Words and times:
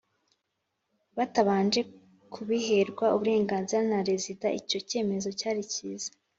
batabanje 1.17 1.79
kubiherwa 2.33 3.05
uburenganzira 3.15 3.79
na 3.91 3.99
rezida 4.07 4.47
Icyo 4.59 4.79
kemezo 4.89 5.29
cyari 5.39 5.61
kiza 5.71 6.11